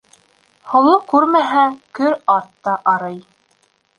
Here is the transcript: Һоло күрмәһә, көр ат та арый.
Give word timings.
Һоло 0.71 0.93
күрмәһә, 1.11 1.65
көр 1.99 2.17
ат 2.37 2.49
та 2.69 2.75
арый. 2.97 3.21